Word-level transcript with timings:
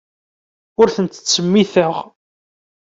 Ur 0.81 0.87
tent-ttsemmiteɣ. 0.95 1.93